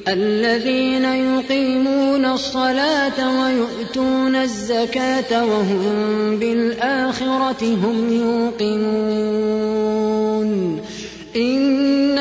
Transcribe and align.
الذين 0.08 1.06
يقيمون 1.06 2.26
الصلاة 2.26 3.44
ويؤتون 3.44 4.36
الزكاة 4.36 5.46
وهم 5.46 6.38
بالآخرة 6.40 7.64
هم 7.64 8.14
يوقنون. 8.14 9.41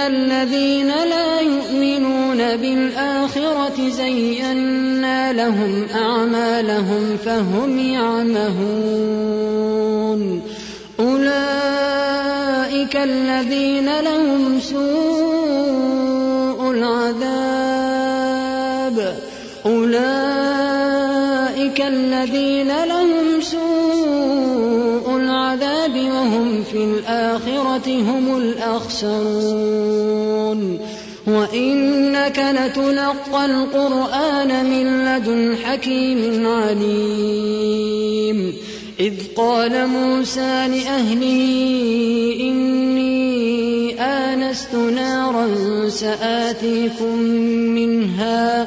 الذين 0.06 0.88
لا 0.88 1.40
يؤمنون 1.40 2.56
بالآخرة 2.56 3.88
زينا 3.88 5.32
لهم 5.32 5.86
أعمالهم 5.94 7.16
فهم 7.24 7.78
يعمهون. 7.78 9.00
أولئك 11.00 12.96
الذين 12.96 14.00
لهم 14.00 14.60
سوء 14.60 15.90
العذاب. 16.70 17.60
أولئك 19.66 20.20
الذين 21.80 22.84
لهم 22.84 23.40
سوء 23.40 25.16
العذاب 25.16 25.96
وهم 25.96 26.64
في 26.72 26.84
الآخرة 26.84 27.39
هم 28.00 28.36
الأخسرون. 28.36 29.80
وإنك 31.26 32.38
لتلقى 32.38 33.46
القرآن 33.46 34.64
من 34.64 35.04
لدن 35.04 35.56
حكيم 35.64 36.46
عليم. 36.46 38.00
إذ 39.00 39.14
قال 39.36 39.86
موسى 39.86 40.68
لأهله 40.68 41.40
إني 42.40 44.00
آنست 44.00 44.74
نارا 44.74 45.48
سآتيكم 45.88 47.18
منها 47.74 48.66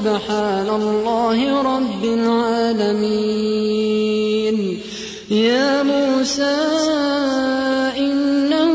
وسبحان 0.00 0.68
الله 0.68 1.62
رب 1.76 2.04
العالمين. 2.04 3.16
يا 5.30 5.82
موسى 5.82 6.56
إنه 7.98 8.72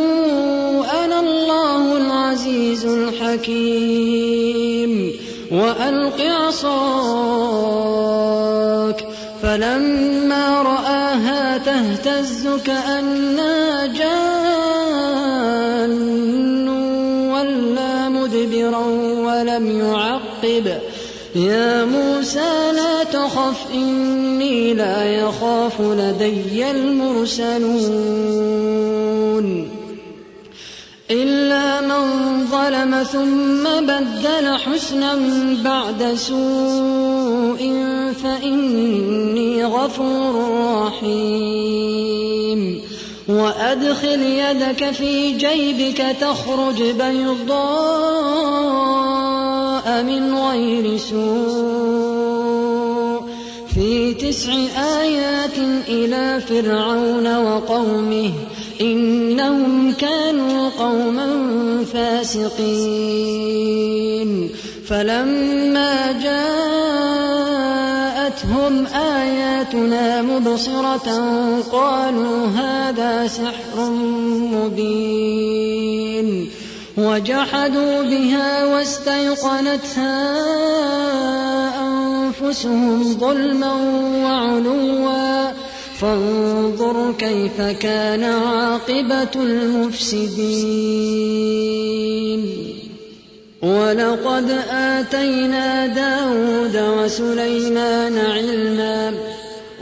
أنا 1.03 1.19
الله 1.19 1.97
العزيز 1.97 2.85
الحكيم. 2.85 4.11
وألق 5.51 6.21
عصاك 6.21 6.65
فلما 9.41 10.61
رآها 10.61 11.57
تهتز 11.57 12.47
كأنها 12.65 13.54
يا 21.35 21.85
موسى 21.85 22.71
لا 22.75 23.03
تخف 23.03 23.65
إني 23.73 24.73
لا 24.73 25.05
يخاف 25.05 25.81
لدي 25.81 26.71
المرسلون. 26.71 27.65
إلا 31.11 31.81
من 31.81 32.01
ظلم 32.51 33.03
ثم 33.03 33.63
بدل 33.81 34.57
حسنا 34.57 35.19
بعد 35.63 36.13
سوء 36.15 37.73
فإني 38.23 39.65
غفور 39.65 40.33
رحيم. 40.87 42.81
وأدخل 43.29 44.21
يدك 44.21 44.91
في 44.91 45.31
جيبك 45.31 46.15
تخرج 46.21 46.83
بيضاء. 46.83 48.35
من 50.03 50.33
غير 50.33 50.97
سوء. 50.97 52.35
في 53.73 54.13
تسع 54.13 54.53
آيات 55.01 55.57
إلى 55.87 56.41
فرعون 56.49 57.37
وقومه 57.37 58.31
إنهم 58.81 59.93
كانوا 59.93 60.69
قوما 60.79 61.27
فاسقين. 61.93 63.55
فلما 64.87 66.11
جاءتهم 66.11 66.45
آياتنا 68.85 70.21
مبصرة 70.21 71.09
قالوا 71.71 72.47
هذا 72.47 73.27
سحر 73.27 73.89
مبين. 74.53 76.49
وجحدوا 76.97 78.03
بها 78.03 78.65
واستيقنتها 78.65 80.35
أنفسهم 81.87 83.03
ظلما 83.19 83.73
وعلوا. 84.23 85.51
فانظر 86.01 87.13
كيف 87.17 87.61
كان 87.61 88.23
عاقبة 88.23 89.33
المفسدين. 89.35 90.85
ولقد 93.61 94.59
آتينا 94.69 95.87
داود 95.87 96.77
وسليمان 96.77 98.17
علما 98.17 99.13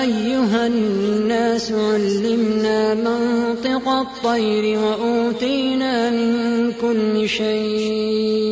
أيها 0.00 0.66
الناس 0.66 1.72
علمنا 1.72 2.94
منطق 2.94 3.88
الطير 3.88 4.78
وأوتينا 4.78 6.10
من 6.10 6.72
كل 6.80 7.28
شيء. 7.28 8.51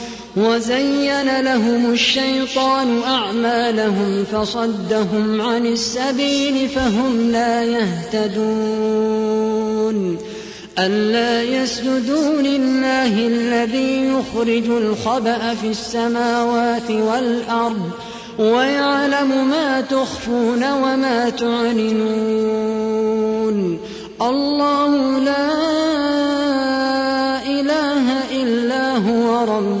وزين 0.37 1.41
لهم 1.41 1.91
الشيطان 1.91 3.03
أعمالهم 3.03 4.23
فصدهم 4.31 5.41
عن 5.41 5.65
السبيل 5.65 6.69
فهم 6.69 7.31
لا 7.31 7.63
يهتدون. 7.63 9.21
ألا 10.79 11.43
يسجدوا 11.43 12.41
لله 12.41 13.27
الذي 13.27 14.07
يخرج 14.07 14.69
الخبأ 14.69 15.53
في 15.53 15.67
السماوات 15.67 16.91
والأرض 16.91 17.91
ويعلم 18.39 19.49
ما 19.49 19.81
تخفون 19.81 20.71
وما 20.71 21.29
تعلنون. 21.29 22.51
الله 24.21 25.19
لا 25.19 25.51
إله 27.45 28.05
إلا 28.41 28.97
هو 28.97 29.43
رب 29.57 29.80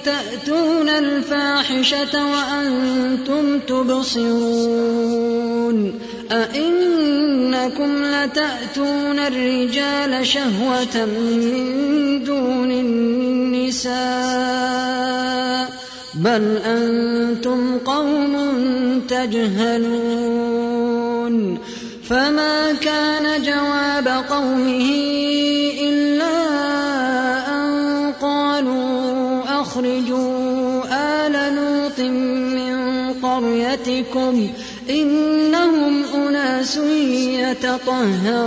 أتأتون 0.00 0.88
الفاحشة 0.88 2.26
وأنتم 2.32 3.58
تبصرون 3.58 4.80
أئنكم 6.32 8.04
لتأتون 8.04 9.18
الرجال 9.18 10.26
شهوة 10.26 11.04
من 11.04 12.24
دون 12.24 12.70
النساء 12.70 13.90
بل 16.14 16.56
أنتم 16.66 17.78
قوم 17.78 18.36
تجهلون 19.08 20.40
فما 22.08 22.72
كان 22.72 23.42
جواب 23.42 24.08
قومه 24.30 24.90
أخرجوا 29.80 30.82
آل 30.92 31.32
لوط 31.54 31.98
من 32.00 32.76
قريتكم 33.22 34.48
إنهم 34.90 36.02
أناس 36.14 36.76
يتطهرون 37.56 38.46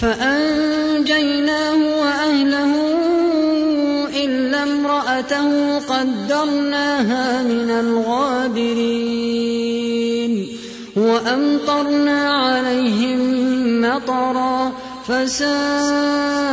فأنجيناه 0.00 1.76
وأهله 2.00 2.72
إلا 4.24 4.62
امرأته 4.62 5.78
قدرناها 5.78 7.42
من 7.42 7.70
الغابرين 7.70 8.72
وأمطرنا 10.96 12.30
عليهم 12.30 13.20
مطرا 13.80 14.72
فساء 15.08 16.52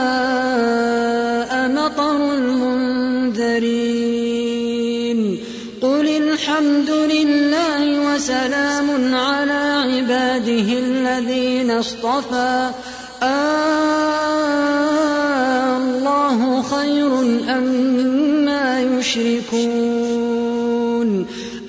مطر 2.00 2.34
المنذرين. 2.34 5.20
قل 5.82 6.08
الحمد 6.08 6.90
لله 6.90 8.14
وسلام 8.14 9.16
على 9.16 9.84
عباده 9.92 10.80
الذين 10.80 11.72
اصطفى. 11.72 12.72
آه 13.24 14.18
الله 15.78 16.62
خير 16.62 17.20
أما 17.58 18.82
يشركون. 18.82 20.30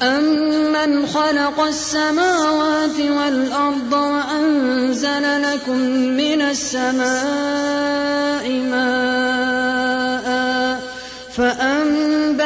أمن 0.03 1.07
خلق 1.07 1.61
السماوات 1.61 3.01
والأرض 3.19 3.93
وأنزل 3.93 5.43
لكم 5.43 5.79
من 6.17 6.43
السماء 6.43 7.11
ماء. 8.71 9.20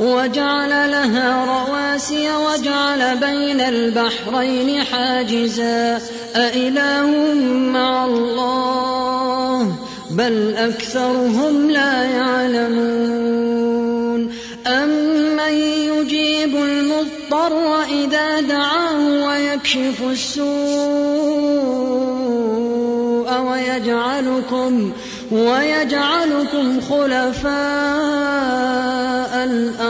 وجعل 0.00 0.70
لها 0.90 1.44
رواسي 1.44 2.30
وجعل 2.36 3.16
بين 3.16 3.60
البحرين 3.60 4.84
حاجزا. 4.84 6.00
أإله 6.36 7.34
مع 7.72 8.04
الله 8.04 9.76
بل 10.10 10.54
أكثرهم 10.56 11.70
لا 11.70 12.02
يعلمون. 12.02 13.40
أمن 14.66 15.54
يجيب 15.92 16.56
المضطر 16.56 17.82
إذا 17.84 18.40
دعاه 18.40 19.26
ويكشف 19.26 20.02
السوء 20.10 20.50
ويجعلكم 23.40 24.92
ويجعلكم 25.32 26.80
خلفاء 26.80 27.50
الأرض. 29.44 29.89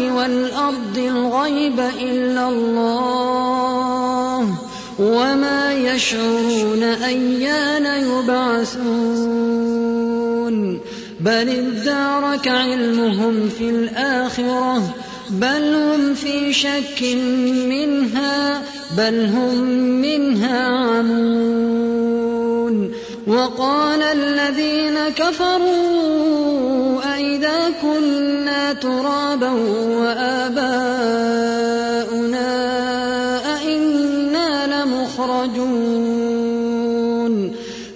والأرض 0.00 0.98
الغيب 0.98 1.80
إلا 2.00 2.48
الله 2.48 4.54
وما 4.98 5.72
يشعرون 5.72 6.82
أيان 6.82 7.86
يبعثون 8.10 9.78
بل 11.20 11.48
ادارك 11.48 12.48
علمهم 12.48 13.48
في 13.48 13.70
الآخرة 13.70 14.94
بل 15.30 15.74
هم 15.74 16.14
في 16.14 16.52
شك 16.52 17.02
منها 17.68 18.62
بل 18.96 19.24
هم 19.24 19.64
منها 20.00 20.68
عمون 20.68 21.87
وقال 23.28 24.02
الذين 24.02 25.08
كفروا 25.08 25.68
أئذا 27.14 27.58
كنا 27.82 28.72
ترابا 28.72 29.50
وآباؤنا 30.00 30.88
أئنا 33.56 34.66
لمخرجون 34.84 36.08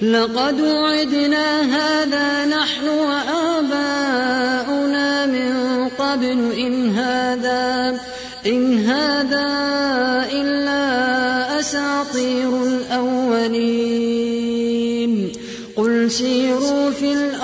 لقد 0.03 0.61
وعدنا 0.61 1.32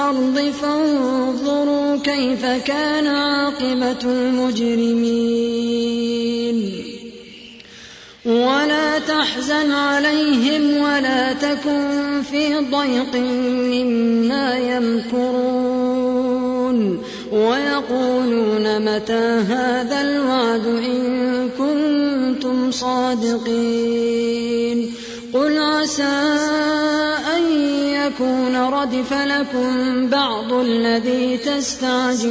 الأرض 0.08 0.52
فانظروا 0.62 1.96
كيف 1.96 2.46
كان 2.46 3.06
عاقبة 3.06 4.02
المجرمين. 4.04 5.08
ولا 8.26 8.98
تحزن 8.98 9.72
عليهم 9.72 10.76
ولا 10.76 11.32
تكن 11.32 12.22
في 12.30 12.54
ضيق 12.54 13.16
مما 13.72 14.58
يمكرون. 14.58 15.78
ويقولون 17.32 18.94
متى 18.94 19.42
هذا 19.48 20.00
الوعد 20.00 20.66
إن 20.66 21.48
كنتم 21.58 22.70
صادقين. 22.70 24.28
قل 25.34 25.58
عسى 25.58 26.38
أن 27.36 27.42
يكون 28.08 28.56
ردف 28.56 29.12
لكم 29.12 30.06
بعض 30.06 30.52
الذي 30.52 31.36
تستعجلون. 31.36 32.28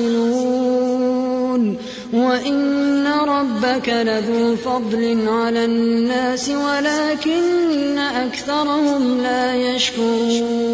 وإن 2.13 3.07
ربك 3.07 3.89
لذو 3.89 4.55
فضل 4.55 5.27
على 5.27 5.65
الناس 5.65 6.49
ولكن 6.49 7.97
أكثرهم 7.97 9.21
لا 9.21 9.55
يشكرون. 9.55 10.67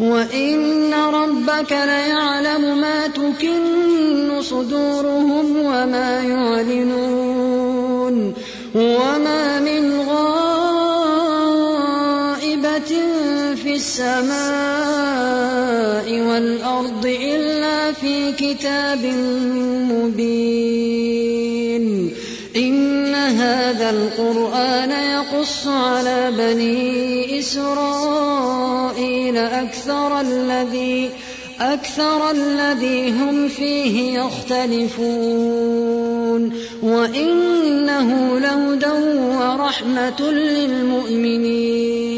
وإن 0.00 0.94
ربك 0.94 1.72
ليعلم 1.72 2.80
ما 2.80 3.06
تكن 3.06 4.42
صدورهم 4.42 5.56
وما 5.64 6.22
يعلنون. 6.22 7.78
وما 8.74 9.60
من 9.60 9.77
السماء 13.78 14.98
والأرض 16.20 17.06
إلا 17.06 17.92
في 17.92 18.32
كتاب 18.32 19.04
مبين. 19.92 21.84
إن 22.56 23.14
هذا 23.14 23.90
القرآن 23.90 24.90
يقص 24.90 25.66
على 25.66 26.32
بني 26.38 27.38
إسرائيل 27.38 29.36
أكثر 29.36 30.20
الذي 30.20 31.10
أكثر 31.60 32.30
الذي 32.30 33.10
هم 33.10 33.48
فيه 33.48 34.18
يختلفون. 34.20 35.48
وإنه 36.82 38.38
لهدى 38.38 38.92
ورحمة 39.38 40.20
للمؤمنين. 40.30 42.17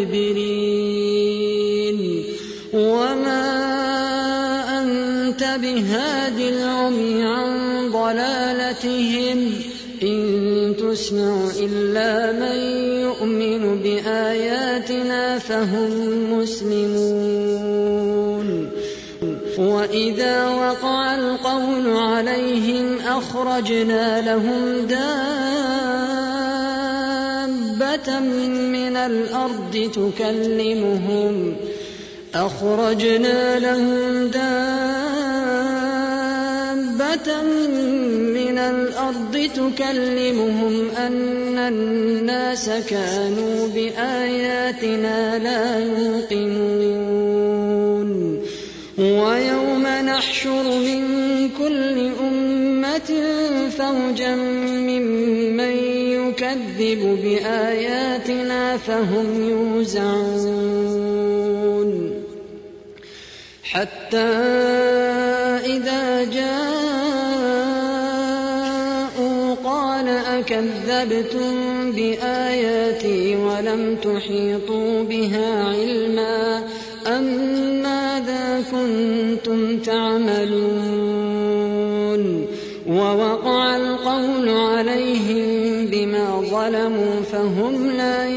مدبرين 0.00 1.98
وما 2.74 3.50
أنت 4.82 5.42
بهاد 5.62 6.40
العمي 6.40 7.24
عن 7.24 7.50
ضلالتهم. 7.92 9.52
إن 10.02 10.74
تسمع 10.80 11.48
إلا 11.58 12.32
من 12.32 12.56
يؤمن 13.00 13.82
بآياتنا 13.82 15.38
فهم 15.38 15.90
مسلمون. 16.38 17.70
وإذا 19.58 20.48
وقع 20.48 21.14
القول 21.14 21.96
عليهم 21.96 22.98
أخرجنا 22.98 24.20
لهم 24.20 24.86
دابة 27.50 28.20
من 28.20 28.96
الأرض 28.96 29.90
تكلمهم 29.94 31.56
أخرجنا 32.34 33.58
لهم 33.58 34.26
دابة 34.26 34.50
من 38.34 38.58
الأرض 38.58 39.50
تكلمهم 39.54 40.90
أن 40.90 41.58
الناس 41.58 42.70
كانوا 42.90 43.68
بآياتنا 43.74 45.38
لا 45.38 45.78
يوقنون 45.78 46.90
ويوم 48.98 49.86
نحشر 49.86 50.62
من 50.62 51.00
كل 51.58 52.10
أمة 52.20 53.10
فوجا 53.78 54.34
ممن 54.34 55.89
يكذب 56.80 57.22
بآياتنا 57.22 58.76
فهم 58.76 59.50
يوزعون. 59.50 60.70
حتى 63.64 64.18
إذا 65.76 66.24
جاءوا 66.24 66.64
قال 69.64 70.08
أكذبتم 70.08 71.92
بآياتي 71.92 73.36
ولم 73.36 73.96
تحيطوا 73.96 75.02
بها 75.02 75.64
علما 75.64 76.62
أم 77.06 77.24
ماذا 77.82 78.64
كنتم 78.70 79.78
تعملون؟ 79.78 81.20
ووقع 82.88 83.76
ظلموا 86.70 87.22
فهم 87.32 87.90
لا 87.90 88.28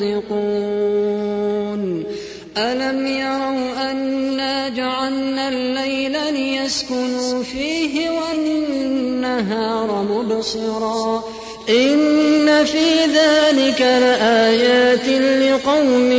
ينطقون 0.00 0.42
ألم 2.56 3.06
يروا 3.06 3.90
أنا 3.90 4.68
جعلنا 4.68 5.48
الليل 5.48 6.12
ليسكنوا 6.32 7.42
فيه 7.42 8.10
والنهار 8.10 10.02
مبصرا 10.10 11.24
إن 11.68 12.64
في 12.64 13.04
ذلك 13.04 13.80
لآيات 13.80 15.08
لقوم 15.42 16.12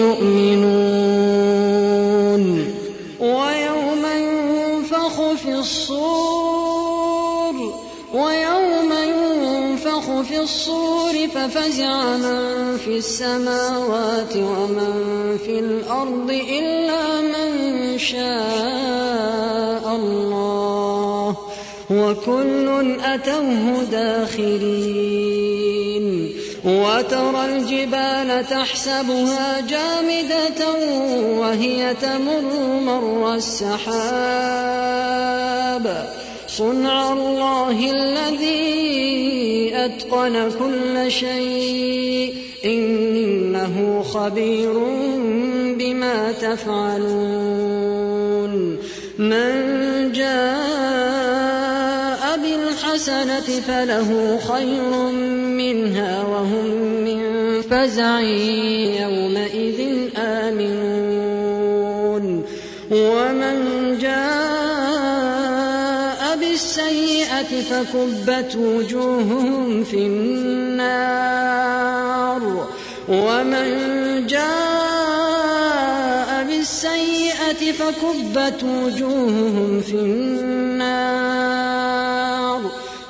يؤمنون 0.00 0.80
ويوم 3.20 4.02
ينفخ 4.16 5.32
في 5.32 5.54
الصور 5.54 6.50
ويوم 8.14 8.39
في 10.22 10.40
الصور 10.40 11.28
ففزع 11.34 12.16
من 12.16 12.76
في 12.84 12.96
السماوات 12.98 14.36
ومن 14.36 15.38
في 15.44 15.58
الأرض 15.58 16.30
إلا 16.30 17.20
من 17.20 17.98
شاء 17.98 19.96
الله 19.96 21.36
وكل 21.90 22.98
أتوه 23.04 23.84
داخرين 23.90 25.30
وترى 26.64 27.44
الجبال 27.44 28.46
تحسبها 28.50 29.60
جامدة 29.60 30.72
وهي 31.40 31.94
تمر 31.94 32.80
مر 32.84 33.34
السحاب 33.34 34.90
صنع 36.56 37.12
الله 37.12 37.90
الذي 37.90 39.72
أتقن 39.74 40.50
كل 40.58 41.10
شيء. 41.10 42.34
إنه 42.64 44.02
خبير 44.02 44.72
بما 45.78 46.32
تفعلون. 46.32 47.90
من 49.18 50.12
جاء 50.12 50.50
بالحسنة 52.42 53.40
فله 53.40 54.38
خير 54.38 55.10
منها 55.56 56.24
وهم 56.24 56.66
من 57.04 57.20
فزع 57.62 58.20
يومئذ 59.00 59.80
آمنون. 60.16 62.24
ومن 62.90 63.56
جاء 64.02 64.39
بالسيئة 66.60 67.52
فكبت 67.62 68.56
وجوههم 68.56 69.84
في 69.84 69.96
النار. 69.96 70.82
ومن 73.08 74.26
جاء 74.26 74.50
بالسيئة 76.48 77.72
فكبت 77.72 78.64
وجوههم 78.64 79.80
في 79.80 79.94
النار. 79.94 81.00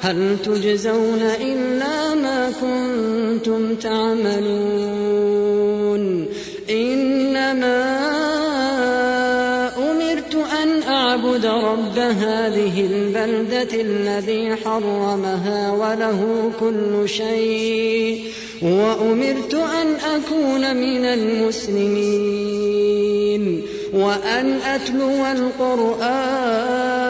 هل 0.00 0.36
تجزون 0.44 1.22
إلا 1.22 2.14
ما 2.14 2.52
كنتم 2.60 3.74
تعملون؟ 3.74 5.20
إنما 6.70 7.99
رب 11.70 11.98
هذه 11.98 12.87
البلدة 12.87 13.80
الذي 13.80 14.56
حرمها 14.64 15.72
وله 15.72 16.50
كل 16.61 17.09
شيء 17.09 18.24
وأمرت 18.62 19.54
أن 19.54 19.94
أكون 19.94 20.76
من 20.76 21.04
المسلمين 21.04 22.50
وأن 23.94 24.61
أتلو 24.61 25.26
القرآن 25.26 27.10